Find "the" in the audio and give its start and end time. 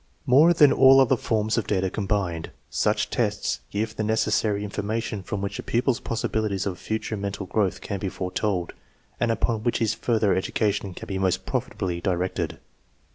3.95-4.03